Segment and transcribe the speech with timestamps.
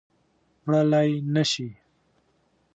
[0.65, 1.67] وړلای نه شي